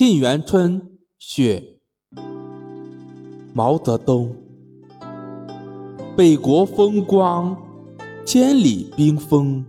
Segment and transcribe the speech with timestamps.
[0.00, 0.80] 沁园春·
[1.18, 1.76] 雪，
[3.52, 4.34] 毛泽东。
[6.16, 7.54] 北国风光，
[8.24, 9.62] 千里冰封，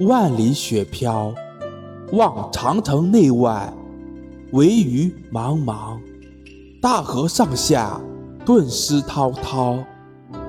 [0.00, 1.32] 万里雪飘。
[2.10, 3.72] 望长城内外，
[4.50, 6.00] 惟余莽莽。
[6.82, 8.00] 大河上下，
[8.44, 9.78] 顿失滔滔。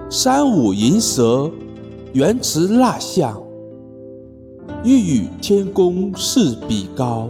[0.09, 1.51] 山舞银蛇，
[2.13, 3.39] 原驰蜡象。
[4.83, 7.29] 欲与天公试比高。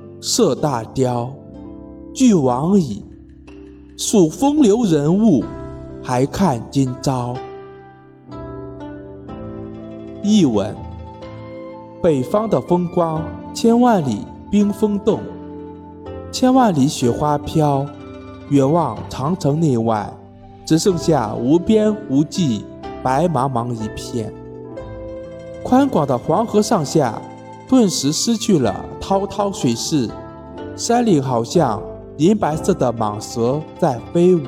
[0.23, 1.33] 射大雕，
[2.13, 3.03] 俱往矣。
[3.97, 5.43] 数风流人物，
[6.03, 7.35] 还看今朝。
[10.21, 10.75] 译文：
[12.03, 14.19] 北方的风光，千万里
[14.51, 15.19] 冰封冻，
[16.31, 17.83] 千万里雪花飘。
[18.49, 20.07] 远望长城内外，
[20.65, 22.63] 只剩下无边无际、
[23.01, 24.31] 白茫茫一片。
[25.63, 27.19] 宽广的黄河上下。
[27.71, 30.11] 顿时失去了滔滔水势，
[30.75, 31.81] 山岭好像
[32.17, 34.41] 银白色的蟒蛇在飞舞，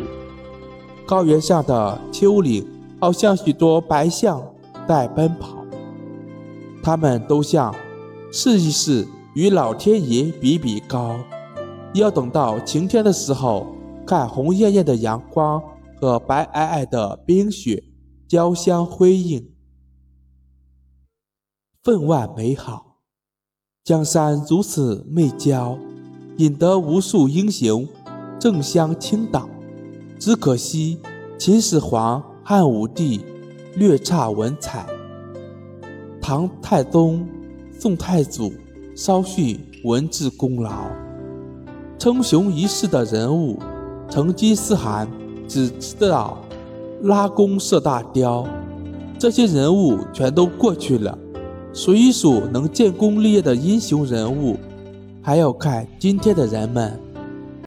[1.05, 2.67] 高原上的丘陵
[2.99, 4.44] 好像许多白象
[4.85, 5.55] 在奔跑。
[6.83, 7.73] 它们都想
[8.29, 11.16] 试一试与老天爷比比高，
[11.94, 13.67] 要等到晴天的时候，
[14.05, 15.63] 看红艳艳的阳光
[15.95, 17.81] 和白皑皑的冰雪
[18.27, 19.49] 交相辉映，
[21.81, 22.92] 分外美好。
[23.84, 25.78] 江山如此媚娇，
[26.38, 27.86] 引得无数英雄
[28.40, 29.50] 争相倾倒。
[30.17, 30.98] 只可惜
[31.38, 33.25] 秦始皇汉武帝
[33.75, 34.88] 略差文采，
[36.22, 37.28] 唐太宗
[37.78, 38.53] 宋太祖
[38.96, 40.86] 稍逊文治功劳。
[42.00, 43.59] 称雄一世的人物
[44.09, 45.06] 成吉思汗
[45.46, 46.38] 只知道
[47.02, 48.47] 拉弓射大雕，
[49.19, 51.18] 这些人物全都过去了。
[51.73, 54.57] 数一数能建功立业的英雄人物，
[55.23, 57.00] 还要看今天的人们。